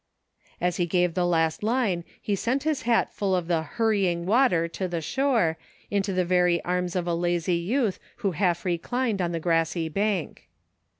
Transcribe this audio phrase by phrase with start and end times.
[0.59, 4.67] As he gave the last line he sent his hat full of the" hurrying" water
[4.69, 5.59] to the shore,
[5.91, 10.47] into the very arms of a lazy youth who half reclined on a grassy bank.